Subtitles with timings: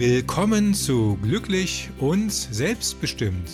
[0.00, 3.50] Willkommen zu Glücklich und Selbstbestimmt,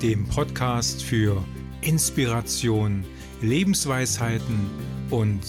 [0.00, 1.44] dem Podcast für
[1.82, 3.04] Inspiration,
[3.42, 4.70] Lebensweisheiten
[5.10, 5.42] und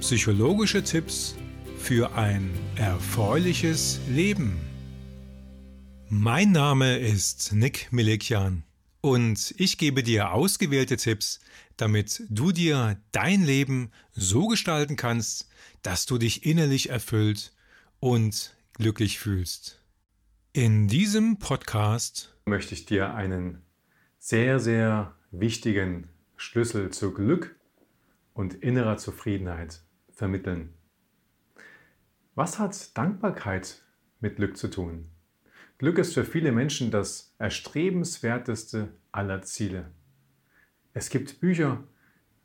[0.00, 1.34] psychologische Tipps
[1.78, 4.58] für ein erfreuliches Leben.
[6.08, 8.62] Mein Name ist Nick Milikjan
[9.02, 11.40] und ich gebe dir ausgewählte Tipps,
[11.76, 15.46] damit du dir dein Leben so gestalten kannst,
[15.82, 17.52] dass du dich innerlich erfüllt
[18.00, 19.82] und glücklich fühlst.
[20.52, 23.62] In diesem Podcast möchte ich dir einen
[24.18, 27.56] sehr, sehr wichtigen Schlüssel zu Glück
[28.34, 29.82] und innerer Zufriedenheit
[30.12, 30.74] vermitteln.
[32.36, 33.82] Was hat Dankbarkeit
[34.20, 35.10] mit Glück zu tun?
[35.78, 39.90] Glück ist für viele Menschen das erstrebenswerteste aller Ziele.
[40.94, 41.82] Es gibt Bücher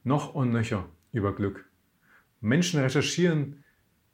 [0.04, 1.70] noch und nöcher über Glück.
[2.42, 3.64] Menschen recherchieren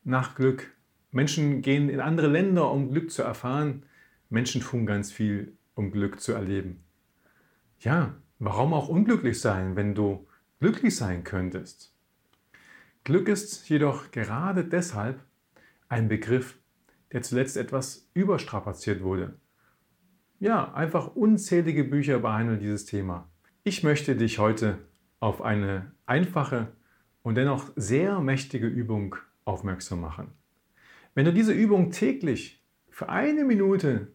[0.04, 0.74] nach Glück,
[1.12, 3.84] Menschen gehen in andere Länder, um Glück zu erfahren.
[4.30, 6.84] Menschen tun ganz viel, um Glück zu erleben.
[7.80, 10.28] Ja, warum auch unglücklich sein, wenn du
[10.60, 11.96] glücklich sein könntest?
[13.04, 15.20] Glück ist jedoch gerade deshalb
[15.88, 16.58] ein Begriff,
[17.12, 19.40] der zuletzt etwas überstrapaziert wurde.
[20.40, 23.28] Ja, einfach unzählige Bücher behandeln dieses Thema.
[23.64, 24.78] Ich möchte dich heute
[25.20, 26.68] auf eine einfache
[27.24, 30.39] und dennoch sehr mächtige Übung aufmerksam machen.
[31.20, 34.14] Wenn du diese Übung täglich für eine Minute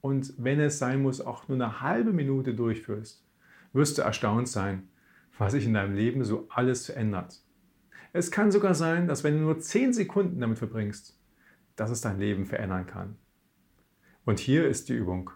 [0.00, 3.26] und wenn es sein muss, auch nur eine halbe Minute durchführst,
[3.72, 4.88] wirst du erstaunt sein,
[5.36, 7.42] was sich in deinem Leben so alles verändert.
[8.12, 11.18] Es kann sogar sein, dass wenn du nur 10 Sekunden damit verbringst,
[11.74, 13.16] dass es dein Leben verändern kann.
[14.24, 15.30] Und hier ist die Übung.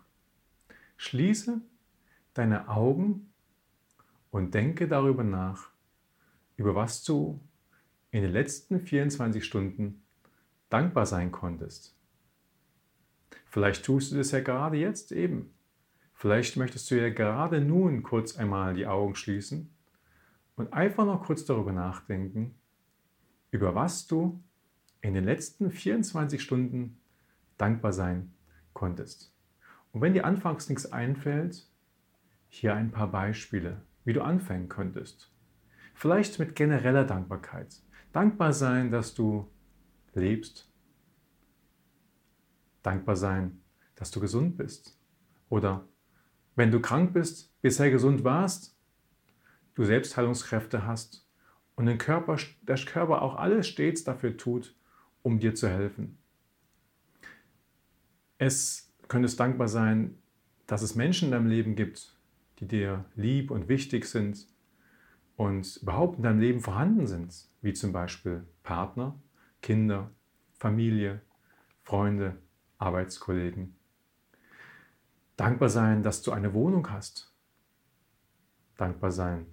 [0.98, 1.62] Schließe
[2.32, 3.32] deine Augen
[4.30, 5.68] und denke darüber nach,
[6.56, 7.40] über was du
[8.12, 10.04] in den letzten 24 Stunden
[10.68, 11.96] dankbar sein konntest.
[13.46, 15.52] Vielleicht tust du das ja gerade jetzt eben.
[16.12, 19.70] Vielleicht möchtest du ja gerade nun kurz einmal die Augen schließen
[20.56, 22.54] und einfach noch kurz darüber nachdenken,
[23.50, 24.42] über was du
[25.02, 26.98] in den letzten 24 Stunden
[27.58, 28.32] dankbar sein
[28.72, 29.32] konntest.
[29.92, 31.66] Und wenn dir anfangs nichts einfällt,
[32.48, 35.32] hier ein paar Beispiele, wie du anfangen könntest.
[35.94, 37.82] Vielleicht mit genereller Dankbarkeit.
[38.12, 39.50] Dankbar sein, dass du
[40.16, 40.68] lebst.
[42.82, 43.60] Dankbar sein,
[43.94, 44.98] dass du gesund bist.
[45.48, 45.86] Oder
[46.54, 48.76] wenn du krank bist, bisher gesund warst,
[49.74, 51.26] du Selbstheilungskräfte hast
[51.74, 54.74] und den Körper, der Körper auch alles stets dafür tut,
[55.22, 56.18] um dir zu helfen.
[58.38, 60.18] Es könntest dankbar sein,
[60.66, 62.16] dass es Menschen in deinem Leben gibt,
[62.58, 64.46] die dir lieb und wichtig sind
[65.36, 69.18] und überhaupt in deinem Leben vorhanden sind, wie zum Beispiel Partner,
[69.62, 70.10] Kinder,
[70.58, 71.20] Familie,
[71.82, 72.36] Freunde,
[72.78, 73.76] Arbeitskollegen.
[75.36, 77.32] Dankbar sein, dass du eine Wohnung hast.
[78.76, 79.46] Dankbar sein,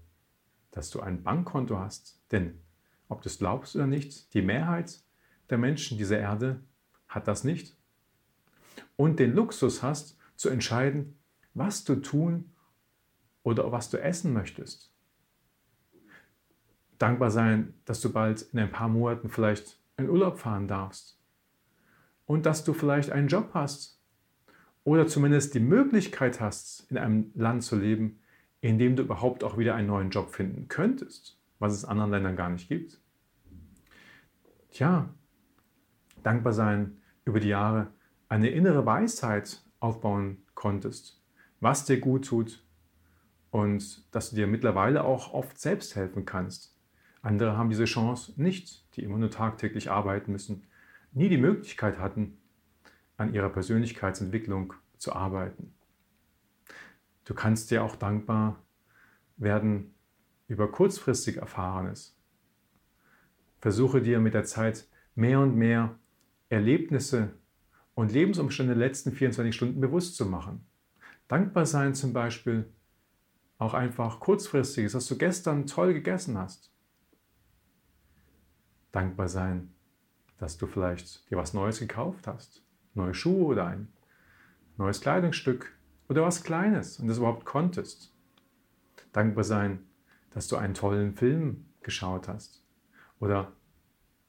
[0.71, 2.21] dass du ein Bankkonto hast.
[2.31, 2.61] Denn,
[3.09, 5.01] ob du es glaubst oder nicht, die Mehrheit
[5.49, 6.61] der Menschen dieser Erde
[7.07, 7.77] hat das nicht.
[8.95, 11.17] Und den Luxus hast, zu entscheiden,
[11.53, 12.51] was du tun
[13.43, 14.91] oder was du essen möchtest.
[16.97, 21.19] Dankbar sein, dass du bald in ein paar Monaten vielleicht in Urlaub fahren darfst
[22.25, 23.99] und dass du vielleicht einen Job hast
[24.83, 28.19] oder zumindest die Möglichkeit hast, in einem Land zu leben,
[28.61, 32.11] in dem du überhaupt auch wieder einen neuen Job finden könntest, was es in anderen
[32.11, 32.99] Ländern gar nicht gibt.
[34.71, 35.09] Tja,
[36.23, 37.91] dankbar sein über die Jahre,
[38.29, 41.21] eine innere Weisheit aufbauen konntest,
[41.59, 42.63] was dir gut tut
[43.51, 46.72] und dass du dir mittlerweile auch oft selbst helfen kannst
[47.23, 50.63] andere haben diese Chance nicht, die immer nur tagtäglich arbeiten müssen,
[51.13, 52.38] nie die Möglichkeit hatten,
[53.16, 55.73] an ihrer Persönlichkeitsentwicklung zu arbeiten.
[57.23, 58.62] Du kannst dir auch dankbar
[59.38, 59.94] werden
[60.47, 62.17] über kurzfristig Erfahrenes.
[63.59, 65.97] Versuche dir mit der Zeit mehr und mehr
[66.50, 67.31] Erlebnisse
[67.95, 70.65] und Lebensumstände der letzten 24 Stunden bewusst zu machen.
[71.30, 72.65] Dankbar sein zum Beispiel
[73.57, 76.72] auch einfach kurzfristiges, dass du gestern toll gegessen hast
[78.94, 79.74] dankbar sein,
[80.38, 82.63] dass du vielleicht dir was Neues gekauft hast.
[82.94, 83.90] Neue Schuhe oder ein
[84.78, 85.75] neues Kleidungsstück
[86.07, 88.13] oder was Kleines und das überhaupt konntest.
[89.12, 89.80] Dankbar sein,
[90.31, 92.63] dass du einen tollen Film geschaut hast
[93.19, 93.51] oder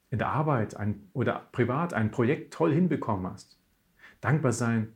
[0.09, 3.59] in der Arbeit ein, oder privat ein Projekt toll hinbekommen hast.
[4.21, 4.93] Dankbar sein,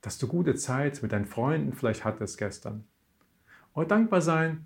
[0.00, 2.84] dass du gute Zeit mit deinen Freunden vielleicht hattest gestern.
[3.74, 4.64] Oder dankbar sein,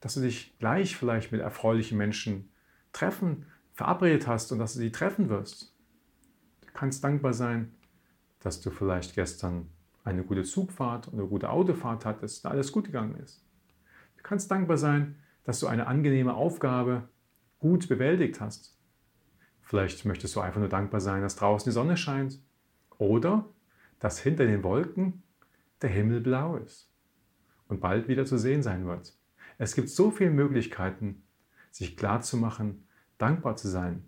[0.00, 2.50] dass du dich gleich vielleicht mit erfreulichen Menschen
[2.92, 3.46] treffen
[3.80, 5.74] verabredet hast und dass du sie treffen wirst.
[6.60, 7.72] Du kannst dankbar sein,
[8.40, 9.70] dass du vielleicht gestern
[10.04, 13.42] eine gute Zugfahrt und eine gute Autofahrt hattest, da alles gut gegangen ist.
[14.18, 17.08] Du kannst dankbar sein, dass du eine angenehme Aufgabe
[17.58, 18.76] gut bewältigt hast.
[19.62, 22.38] Vielleicht möchtest du einfach nur dankbar sein, dass draußen die Sonne scheint
[22.98, 23.48] oder
[23.98, 25.22] dass hinter den Wolken
[25.80, 26.92] der Himmel blau ist
[27.66, 29.16] und bald wieder zu sehen sein wird.
[29.56, 31.22] Es gibt so viele Möglichkeiten,
[31.70, 32.84] sich klarzumachen,
[33.20, 34.04] dankbar zu sein.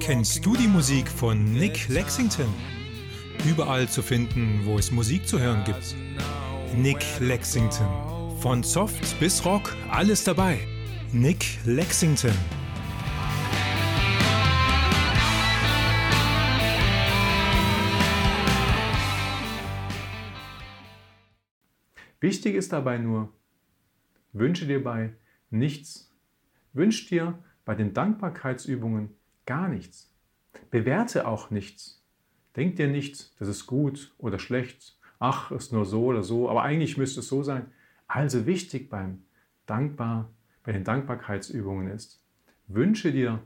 [0.00, 2.52] Kennst du die Musik von Nick Lexington?
[3.48, 5.94] Überall zu finden, wo es Musik zu hören gibt.
[6.76, 7.86] Nick Lexington.
[8.40, 10.58] Von Soft bis Rock, alles dabei.
[11.12, 12.34] Nick Lexington.
[22.20, 23.32] Wichtig ist dabei nur,
[24.32, 25.14] wünsche dir bei
[25.50, 26.14] nichts.
[26.72, 29.10] Wünsch dir bei den Dankbarkeitsübungen
[29.46, 30.14] gar nichts.
[30.70, 32.04] Bewerte auch nichts.
[32.56, 34.98] Denk dir nicht, das ist gut oder schlecht.
[35.18, 37.70] Ach, ist nur so oder so, aber eigentlich müsste es so sein.
[38.06, 39.24] Also wichtig beim
[39.66, 40.30] Dankbar,
[40.64, 42.22] bei den Dankbarkeitsübungen ist,
[42.66, 43.42] wünsche dir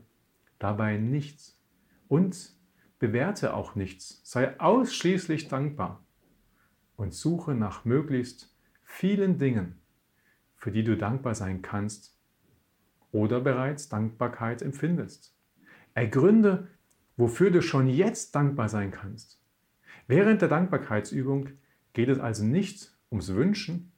[0.59, 1.59] dabei nichts
[2.07, 2.53] und
[2.99, 4.21] bewerte auch nichts.
[4.23, 6.03] Sei ausschließlich dankbar
[6.95, 8.54] und suche nach möglichst
[8.85, 9.81] vielen Dingen,
[10.55, 12.17] für die du dankbar sein kannst
[13.11, 15.35] oder bereits Dankbarkeit empfindest.
[15.93, 16.67] Ergründe,
[17.17, 19.41] wofür du schon jetzt dankbar sein kannst.
[20.07, 21.49] Während der Dankbarkeitsübung
[21.93, 23.91] geht es also nicht ums Wünschen,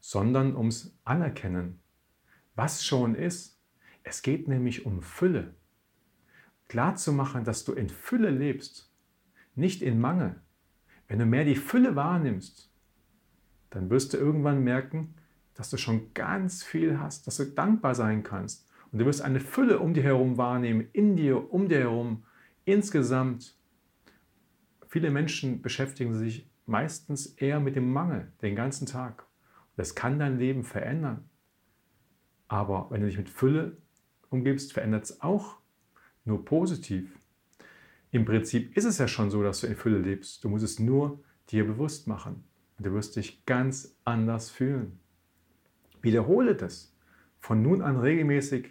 [0.00, 1.80] sondern ums Anerkennen,
[2.54, 3.60] was schon ist.
[4.02, 5.54] Es geht nämlich um Fülle.
[6.68, 8.90] Klar zu machen, dass du in Fülle lebst,
[9.54, 10.40] nicht in Mangel.
[11.06, 12.71] Wenn du mehr die Fülle wahrnimmst,
[13.72, 15.14] dann wirst du irgendwann merken,
[15.54, 18.68] dass du schon ganz viel hast, dass du dankbar sein kannst.
[18.90, 22.24] Und du wirst eine Fülle um dir herum wahrnehmen, in dir, um dir herum,
[22.64, 23.56] insgesamt.
[24.86, 29.24] Viele Menschen beschäftigen sich meistens eher mit dem Mangel den ganzen Tag.
[29.76, 31.30] Das kann dein Leben verändern.
[32.48, 33.78] Aber wenn du dich mit Fülle
[34.28, 35.56] umgibst, verändert es auch
[36.26, 37.18] nur positiv.
[38.10, 40.44] Im Prinzip ist es ja schon so, dass du in Fülle lebst.
[40.44, 42.44] Du musst es nur dir bewusst machen.
[42.78, 44.98] Du wirst dich ganz anders fühlen.
[46.00, 46.96] Wiederhole das
[47.38, 48.70] von nun an regelmäßig,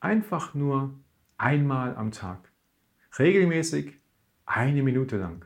[0.00, 0.98] einfach nur
[1.38, 2.50] einmal am Tag.
[3.18, 3.98] Regelmäßig
[4.44, 5.44] eine Minute lang.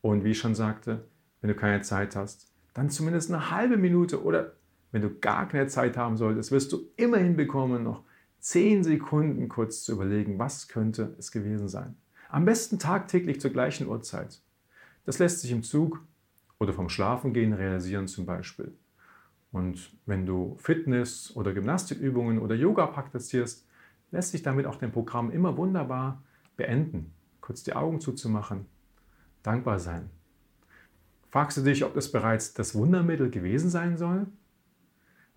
[0.00, 1.08] Und wie ich schon sagte,
[1.40, 4.54] wenn du keine Zeit hast, dann zumindest eine halbe Minute oder
[4.90, 8.04] wenn du gar keine Zeit haben solltest, wirst du immer hinbekommen, noch
[8.38, 11.96] zehn Sekunden kurz zu überlegen, was könnte es gewesen sein.
[12.28, 14.42] Am besten tagtäglich zur gleichen Uhrzeit.
[15.04, 16.00] Das lässt sich im Zug
[16.62, 18.72] oder vom Schlafengehen realisieren zum Beispiel.
[19.50, 23.66] Und wenn du Fitness- oder Gymnastikübungen oder Yoga praktizierst,
[24.12, 26.22] lässt sich damit auch dein Programm immer wunderbar
[26.56, 27.12] beenden.
[27.40, 28.66] Kurz die Augen zuzumachen,
[29.42, 30.08] dankbar sein.
[31.30, 34.28] Fragst du dich, ob das bereits das Wundermittel gewesen sein soll?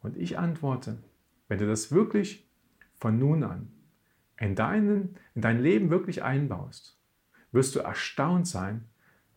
[0.01, 0.99] Und ich antworte,
[1.47, 2.47] wenn du das wirklich
[2.93, 3.71] von nun an
[4.39, 6.99] in, deinen, in dein Leben wirklich einbaust,
[7.51, 8.85] wirst du erstaunt sein,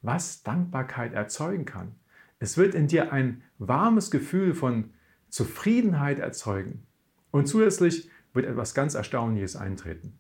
[0.02, 1.94] was Dankbarkeit erzeugen kann.
[2.38, 4.92] Es wird in dir ein warmes Gefühl von
[5.28, 6.86] Zufriedenheit erzeugen.
[7.30, 10.18] Und zusätzlich wird etwas ganz Erstaunliches eintreten.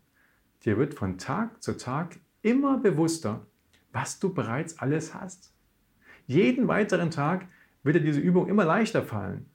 [0.64, 3.46] Dir wird von Tag zu Tag immer bewusster,
[3.92, 5.54] was du bereits alles hast.
[6.26, 7.46] Jeden weiteren Tag
[7.82, 9.46] wird dir diese Übung immer leichter fallen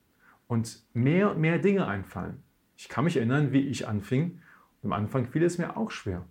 [0.48, 2.42] und mehr und mehr Dinge einfallen.
[2.78, 4.42] Ich kann mich erinnern, wie ich anfing.
[4.82, 6.26] Am Anfang fiel es mir auch schwer.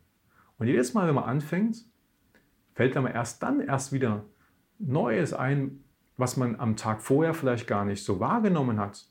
[0.58, 1.84] Und jedes Mal, wenn man anfängt,
[2.74, 4.24] fällt einem erst dann erst wieder
[4.78, 5.84] Neues ein,
[6.16, 9.06] was man am Tag vorher vielleicht gar nicht so wahrgenommen hat.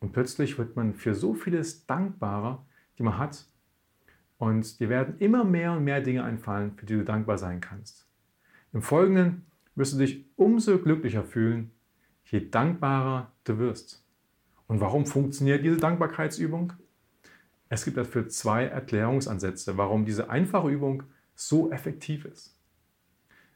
[0.00, 2.66] Und plötzlich wird man für so vieles dankbarer,
[2.98, 3.46] die man hat.
[4.38, 8.08] Und dir werden immer mehr und mehr Dinge einfallen, für die du dankbar sein kannst.
[8.72, 11.70] Im Folgenden wirst du dich umso glücklicher fühlen,
[12.24, 14.04] je dankbarer du wirst.
[14.66, 16.72] Und warum funktioniert diese Dankbarkeitsübung?
[17.68, 21.04] Es gibt dafür zwei Erklärungsansätze, warum diese einfache Übung
[21.34, 22.58] so effektiv ist.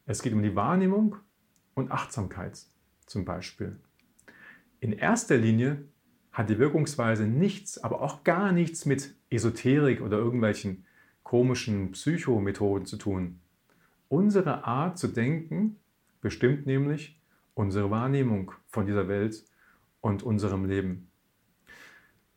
[0.06, 1.16] Es geht um die Wahrnehmung
[1.74, 2.60] und Achtsamkeit
[3.06, 3.76] zum Beispiel.
[4.78, 5.84] In erster Linie
[6.32, 10.84] hat die Wirkungsweise nichts, aber auch gar nichts mit Esoterik oder irgendwelchen
[11.22, 13.40] komischen Psychomethoden zu tun.
[14.08, 15.76] Unsere Art zu denken
[16.20, 17.20] bestimmt nämlich
[17.54, 19.44] unsere Wahrnehmung von dieser Welt
[20.00, 21.10] und unserem Leben.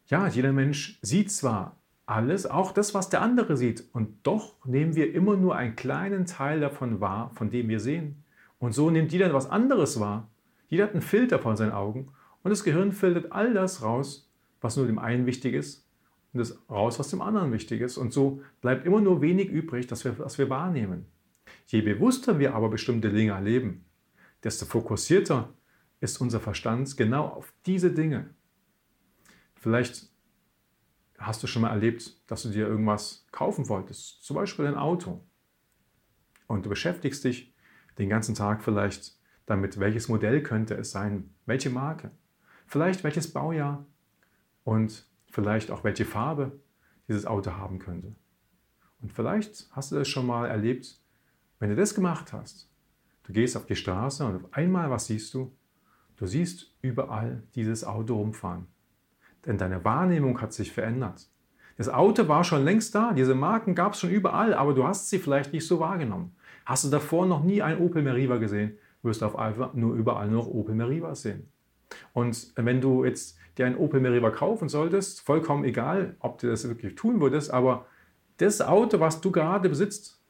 [0.08, 1.79] Ja, jeder Mensch sieht zwar
[2.10, 3.84] alles, auch das, was der andere sieht.
[3.94, 8.24] Und doch nehmen wir immer nur einen kleinen Teil davon wahr, von dem wir sehen.
[8.58, 10.30] Und so nimmt jeder was anderes wahr.
[10.68, 12.12] Jeder hat einen Filter vor seinen Augen
[12.44, 15.88] Und das Gehirn filtert all das raus, was nur dem einen wichtig ist,
[16.34, 17.98] und das raus, was dem anderen wichtig ist.
[17.98, 21.06] Und so bleibt immer nur wenig übrig, das wir, was wir wahrnehmen.
[21.68, 23.86] Je bewusster wir aber bestimmte Dinge erleben,
[24.44, 25.54] desto fokussierter
[26.00, 28.30] ist unser Verstand genau auf diese Dinge.
[29.56, 30.09] Vielleicht
[31.20, 35.24] hast du schon mal erlebt, dass du dir irgendwas kaufen wolltest, zum Beispiel ein Auto.
[36.48, 37.54] Und du beschäftigst dich
[37.98, 42.12] den ganzen Tag vielleicht damit, welches Modell könnte es sein, welche Marke,
[42.66, 43.86] vielleicht welches Baujahr
[44.64, 46.60] und vielleicht auch welche Farbe
[47.08, 48.16] dieses Auto haben könnte.
[49.02, 51.00] Und vielleicht hast du das schon mal erlebt,
[51.60, 52.70] wenn du das gemacht hast.
[53.24, 55.56] Du gehst auf die Straße und auf einmal, was siehst du?
[56.16, 58.68] Du siehst überall dieses Auto rumfahren.
[59.46, 61.30] Denn deine Wahrnehmung hat sich verändert.
[61.78, 65.10] Das Auto war schon längst da, diese Marken gab es schon überall, aber du hast
[65.10, 66.36] sie vielleicht nicht so wahrgenommen.
[66.66, 70.28] Hast du davor noch nie ein Opel Meriva gesehen, wirst du auf einmal nur überall
[70.28, 71.50] noch Opel Meriva sehen.
[72.12, 76.68] Und wenn du jetzt dir ein Opel Meriva kaufen solltest, vollkommen egal, ob du das
[76.68, 77.86] wirklich tun würdest, aber
[78.38, 80.22] das Auto, was du gerade besitzt,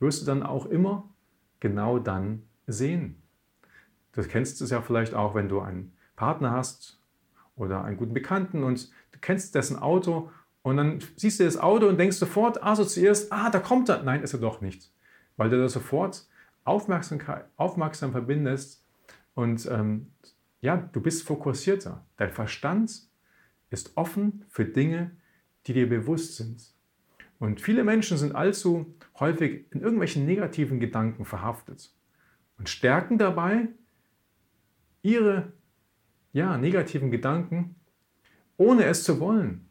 [0.00, 1.08] wirst du dann auch immer
[1.60, 3.22] genau dann sehen.
[4.12, 6.97] Du kennst es ja vielleicht auch, wenn du einen Partner hast
[7.58, 10.30] oder einen guten Bekannten und du kennst dessen Auto
[10.62, 14.02] und dann siehst du das Auto und denkst sofort, assoziierst, ah, da kommt er.
[14.02, 14.90] Nein, ist er doch nicht.
[15.36, 16.26] Weil du da sofort
[16.64, 18.84] Aufmerksamkeit, aufmerksam verbindest
[19.34, 20.12] und ähm,
[20.60, 22.04] ja, du bist fokussierter.
[22.16, 23.08] Dein Verstand
[23.70, 25.12] ist offen für Dinge,
[25.66, 26.74] die dir bewusst sind.
[27.38, 31.92] Und viele Menschen sind allzu häufig in irgendwelchen negativen Gedanken verhaftet
[32.58, 33.68] und stärken dabei
[35.02, 35.52] ihre
[36.32, 37.76] ja, negativen Gedanken,
[38.56, 39.68] ohne es zu wollen.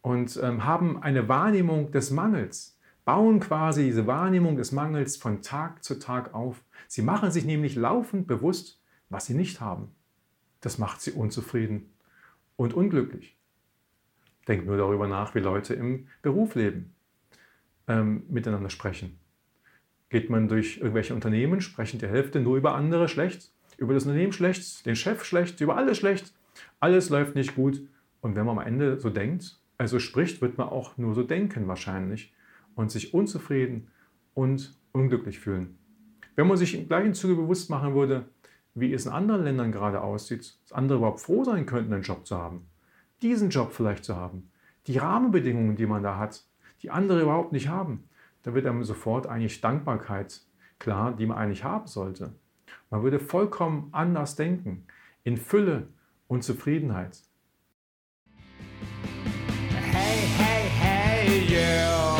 [0.00, 5.84] Und ähm, haben eine Wahrnehmung des Mangels, bauen quasi diese Wahrnehmung des Mangels von Tag
[5.84, 6.62] zu Tag auf.
[6.88, 9.88] Sie machen sich nämlich laufend bewusst, was sie nicht haben.
[10.60, 11.90] Das macht sie unzufrieden
[12.56, 13.36] und unglücklich.
[14.48, 16.94] Denk nur darüber nach, wie Leute im Beruf leben,
[17.86, 19.18] ähm, miteinander sprechen.
[20.08, 24.32] Geht man durch irgendwelche Unternehmen, sprechen die Hälfte nur über andere schlecht über das Unternehmen
[24.32, 26.32] schlecht, den Chef schlecht, über alles schlecht.
[26.80, 27.82] Alles läuft nicht gut.
[28.20, 31.66] Und wenn man am Ende so denkt, also spricht, wird man auch nur so denken
[31.68, 32.32] wahrscheinlich
[32.74, 33.88] und sich unzufrieden
[34.34, 35.76] und unglücklich fühlen.
[36.36, 38.26] Wenn man sich im gleichen Zuge bewusst machen würde,
[38.74, 42.26] wie es in anderen Ländern gerade aussieht, dass andere überhaupt froh sein könnten, einen Job
[42.26, 42.66] zu haben,
[43.20, 44.50] diesen Job vielleicht zu haben,
[44.86, 46.44] die Rahmenbedingungen, die man da hat,
[46.82, 48.04] die andere überhaupt nicht haben,
[48.42, 50.40] da wird einem sofort eigentlich Dankbarkeit
[50.78, 52.34] klar, die man eigentlich haben sollte.
[52.92, 54.84] Man würde vollkommen anders denken,
[55.24, 55.88] in Fülle
[56.28, 57.22] und Zufriedenheit.
[59.90, 62.18] Hey, hey, hey, yeah.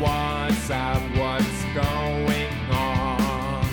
[0.00, 3.64] What's up, what's going on?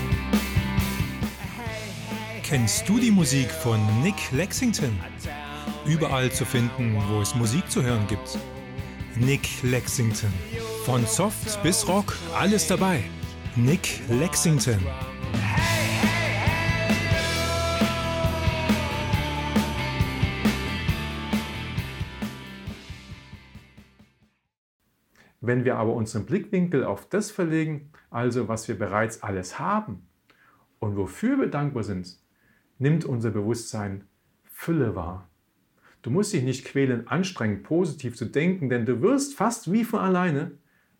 [2.43, 4.95] Kennst du die Musik von Nick Lexington?
[5.87, 8.37] Überall zu finden, wo es Musik zu hören gibt.
[9.15, 10.31] Nick Lexington.
[10.85, 13.03] Von Soft bis Rock, alles dabei.
[13.55, 14.79] Nick Lexington.
[25.45, 30.07] Wenn wir aber unseren Blickwinkel auf das verlegen, also was wir bereits alles haben
[30.79, 32.17] und wofür wir dankbar sind,
[32.79, 34.05] nimmt unser Bewusstsein
[34.45, 35.27] Fülle wahr.
[36.01, 39.99] Du musst dich nicht quälen, anstrengend positiv zu denken, denn du wirst fast wie von
[39.99, 40.51] alleine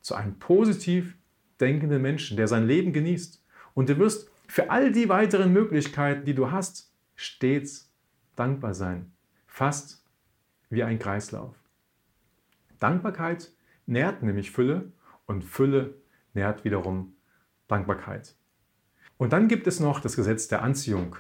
[0.02, 1.16] zu einem positiv
[1.62, 3.42] denkenden Menschen, der sein Leben genießt.
[3.74, 7.90] Und du wirst für all die weiteren Möglichkeiten, die du hast, stets
[8.36, 9.14] dankbar sein.
[9.48, 10.04] Fast
[10.70, 11.56] wie ein Kreislauf.
[12.80, 13.50] Dankbarkeit
[13.86, 14.92] nährt nämlich Fülle
[15.26, 15.96] und Fülle
[16.34, 17.16] nährt wiederum
[17.68, 18.36] Dankbarkeit.
[19.18, 21.16] Und dann gibt es noch das Gesetz der Anziehung.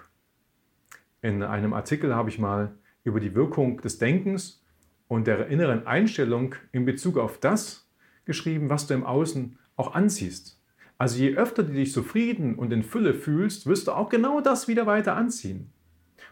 [1.21, 4.63] In einem Artikel habe ich mal über die Wirkung des Denkens
[5.07, 7.89] und der inneren Einstellung in Bezug auf das
[8.25, 10.61] geschrieben, was du im Außen auch anziehst.
[10.97, 14.67] Also je öfter du dich zufrieden und in Fülle fühlst, wirst du auch genau das
[14.67, 15.71] wieder weiter anziehen.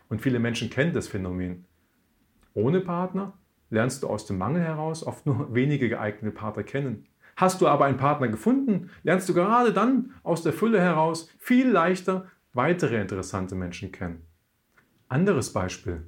[0.07, 1.65] Und viele Menschen kennen das Phänomen.
[2.53, 3.38] Ohne Partner
[3.71, 7.07] lernst du aus dem Mangel heraus oft nur wenige geeignete Partner kennen.
[7.35, 11.67] Hast du aber einen Partner gefunden, lernst du gerade dann aus der Fülle heraus viel
[11.67, 14.21] leichter weitere interessante Menschen kennen.
[15.07, 16.05] Anderes Beispiel.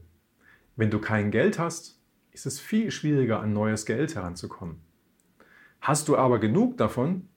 [0.76, 2.00] Wenn du kein Geld hast,
[2.32, 4.82] ist es viel schwieriger, an neues Geld heranzukommen.
[5.82, 7.30] Hast du aber genug davon,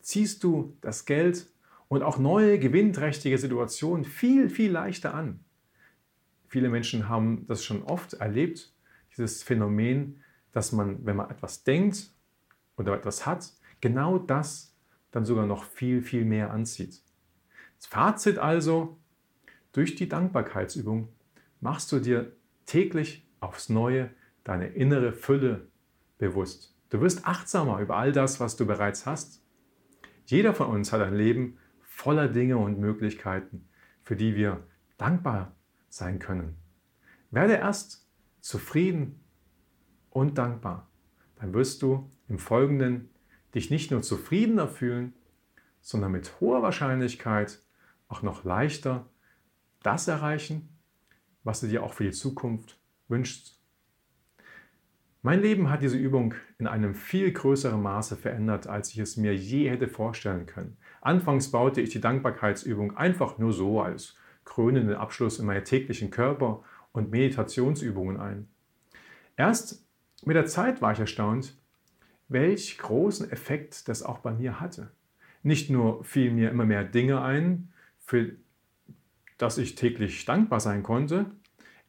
[0.00, 1.46] ziehst du das Geld
[1.88, 5.44] und auch neue gewinnträchtige Situationen viel, viel leichter an.
[6.46, 8.73] Viele Menschen haben das schon oft erlebt,
[9.16, 12.10] dieses Phänomen, dass man, wenn man etwas denkt
[12.76, 14.74] oder etwas hat, genau das
[15.10, 17.02] dann sogar noch viel, viel mehr anzieht.
[17.76, 18.98] Das Fazit also,
[19.72, 21.08] durch die Dankbarkeitsübung
[21.60, 22.32] machst du dir
[22.66, 24.10] täglich aufs Neue
[24.44, 25.68] deine innere Fülle
[26.18, 26.74] bewusst.
[26.90, 29.42] Du wirst achtsamer über all das, was du bereits hast.
[30.26, 33.68] Jeder von uns hat ein Leben voller Dinge und Möglichkeiten,
[34.04, 34.66] für die wir
[34.96, 35.54] dankbar
[35.88, 36.56] sein können.
[37.30, 38.03] Werde erst
[38.44, 39.24] zufrieden
[40.10, 40.86] und dankbar.
[41.36, 43.08] Dann wirst du im Folgenden
[43.54, 45.14] dich nicht nur zufriedener fühlen,
[45.80, 47.62] sondern mit hoher Wahrscheinlichkeit
[48.06, 49.08] auch noch leichter
[49.82, 50.68] das erreichen,
[51.42, 53.58] was du dir auch für die Zukunft wünschst.
[55.22, 59.34] Mein Leben hat diese Übung in einem viel größeren Maße verändert, als ich es mir
[59.34, 60.76] je hätte vorstellen können.
[61.00, 66.62] Anfangs baute ich die Dankbarkeitsübung einfach nur so als krönenden Abschluss in meine täglichen Körper-
[66.94, 68.48] und Meditationsübungen ein.
[69.36, 69.86] Erst
[70.24, 71.58] mit der Zeit war ich erstaunt,
[72.28, 74.90] welch großen Effekt das auch bei mir hatte.
[75.42, 78.32] Nicht nur fielen mir immer mehr Dinge ein, für
[79.36, 81.26] das ich täglich dankbar sein konnte,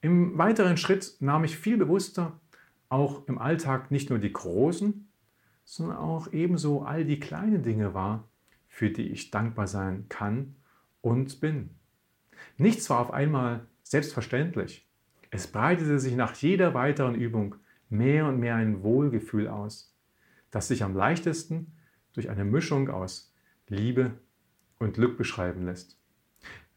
[0.02, 2.40] im weiteren Schritt nahm ich viel bewusster
[2.90, 5.10] auch im Alltag nicht nur die großen,
[5.64, 8.28] sondern auch ebenso all die kleinen Dinge wahr,
[8.68, 10.56] für die ich dankbar sein kann
[11.02, 11.72] und bin.
[12.58, 14.85] Nichts war auf einmal selbstverständlich.
[15.36, 17.56] Es breitete sich nach jeder weiteren Übung
[17.90, 19.94] mehr und mehr ein Wohlgefühl aus,
[20.50, 21.74] das sich am leichtesten
[22.14, 23.36] durch eine Mischung aus
[23.68, 24.14] Liebe
[24.80, 26.00] und Glück beschreiben lässt.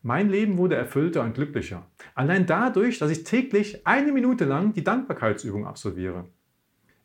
[0.03, 1.89] Mein Leben wurde erfüllter und glücklicher.
[2.17, 6.25] Allein dadurch, dass ich täglich eine Minute lang die Dankbarkeitsübung absolviere,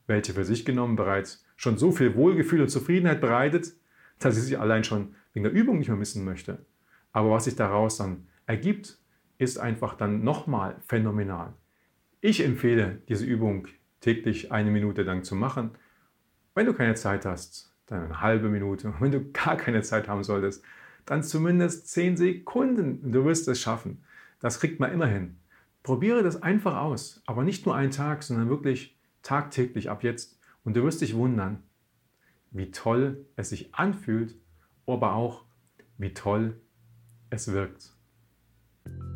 [0.07, 3.73] welche für sich genommen bereits schon so viel Wohlgefühl und Zufriedenheit bereitet,
[4.17, 6.65] dass ich sie allein schon wegen der Übung nicht mehr missen möchte.
[7.11, 9.02] Aber was sich daraus dann ergibt,
[9.43, 11.53] ist einfach dann nochmal phänomenal.
[12.21, 13.67] Ich empfehle diese Übung
[13.99, 15.71] täglich eine Minute lang zu machen.
[16.55, 18.93] Wenn du keine Zeit hast, dann eine halbe Minute.
[18.99, 20.63] Wenn du gar keine Zeit haben solltest,
[21.05, 23.11] dann zumindest 10 Sekunden.
[23.11, 24.03] Du wirst es schaffen.
[24.39, 25.37] Das kriegt man immer hin.
[25.83, 30.39] Probiere das einfach aus, aber nicht nur einen Tag, sondern wirklich tagtäglich ab jetzt.
[30.63, 31.63] Und du wirst dich wundern,
[32.51, 34.35] wie toll es sich anfühlt,
[34.87, 35.43] aber auch
[35.97, 36.61] wie toll
[37.29, 37.92] es wirkt.